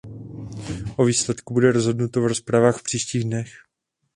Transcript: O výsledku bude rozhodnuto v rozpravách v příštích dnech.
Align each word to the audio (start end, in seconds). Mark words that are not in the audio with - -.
O 0.97 1.05
výsledku 1.05 1.53
bude 1.53 1.71
rozhodnuto 1.71 2.21
v 2.21 2.27
rozpravách 2.27 2.77
v 2.79 2.83
příštích 2.83 3.23
dnech. 3.23 3.51